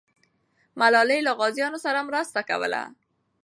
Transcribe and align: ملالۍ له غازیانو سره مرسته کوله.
ملالۍ 0.79 1.19
له 1.25 1.31
غازیانو 1.39 1.79
سره 1.85 1.99
مرسته 2.09 2.39
کوله. 2.49 2.83